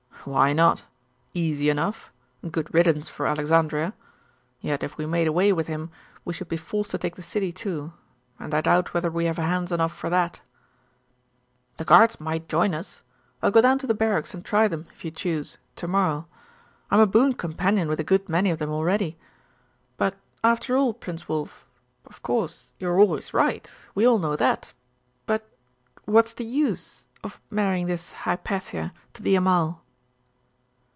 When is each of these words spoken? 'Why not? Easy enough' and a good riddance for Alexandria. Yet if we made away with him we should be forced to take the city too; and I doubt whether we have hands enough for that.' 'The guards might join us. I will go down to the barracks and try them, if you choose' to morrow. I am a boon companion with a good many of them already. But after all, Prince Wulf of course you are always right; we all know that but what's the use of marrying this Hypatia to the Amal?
'Why 0.23 0.53
not? 0.53 0.83
Easy 1.33 1.67
enough' 1.71 2.13
and 2.43 2.49
a 2.49 2.51
good 2.51 2.71
riddance 2.75 3.09
for 3.09 3.25
Alexandria. 3.25 3.95
Yet 4.59 4.83
if 4.83 4.95
we 4.95 5.07
made 5.07 5.25
away 5.25 5.51
with 5.51 5.65
him 5.65 5.89
we 6.23 6.31
should 6.31 6.47
be 6.47 6.57
forced 6.57 6.91
to 6.91 6.99
take 6.99 7.15
the 7.15 7.23
city 7.23 7.51
too; 7.51 7.93
and 8.39 8.53
I 8.53 8.61
doubt 8.61 8.93
whether 8.93 9.09
we 9.09 9.25
have 9.25 9.37
hands 9.37 9.71
enough 9.71 9.91
for 9.97 10.11
that.' 10.11 10.39
'The 11.77 11.85
guards 11.85 12.19
might 12.19 12.47
join 12.47 12.75
us. 12.75 13.01
I 13.41 13.47
will 13.47 13.53
go 13.53 13.61
down 13.61 13.79
to 13.79 13.87
the 13.87 13.95
barracks 13.95 14.35
and 14.35 14.45
try 14.45 14.67
them, 14.67 14.85
if 14.93 15.03
you 15.03 15.09
choose' 15.09 15.57
to 15.77 15.87
morrow. 15.87 16.27
I 16.91 16.95
am 16.97 17.01
a 17.01 17.07
boon 17.07 17.33
companion 17.33 17.87
with 17.87 17.99
a 17.99 18.03
good 18.03 18.29
many 18.29 18.51
of 18.51 18.59
them 18.59 18.69
already. 18.69 19.17
But 19.97 20.17
after 20.43 20.77
all, 20.77 20.93
Prince 20.93 21.27
Wulf 21.27 21.65
of 22.05 22.21
course 22.21 22.73
you 22.77 22.87
are 22.89 22.99
always 22.99 23.33
right; 23.33 23.75
we 23.95 24.05
all 24.05 24.19
know 24.19 24.35
that 24.35 24.75
but 25.25 25.49
what's 26.05 26.33
the 26.33 26.45
use 26.45 27.07
of 27.23 27.41
marrying 27.49 27.87
this 27.87 28.11
Hypatia 28.11 28.93
to 29.13 29.23
the 29.23 29.33
Amal? 29.33 29.81